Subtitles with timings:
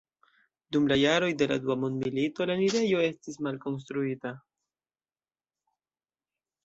[0.75, 4.35] Dum la jaroj de la dua mondmilito la enirejo estis malkonstruita.